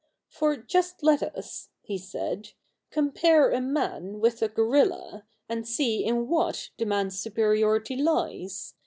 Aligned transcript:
'For 0.29 0.57
just 0.57 1.03
let 1.03 1.21
us,' 1.21 1.69
he 1.83 1.99
said, 1.99 2.53
'compare 2.89 3.51
a 3.51 3.61
man 3.61 4.19
with 4.19 4.41
a 4.41 4.47
gorilla, 4.47 5.27
and 5.47 5.67
see 5.67 6.03
in 6.03 6.27
what 6.27 6.71
the 6.79 6.87
man's 6.87 7.19
superiority 7.19 7.95
lies. 7.95 8.73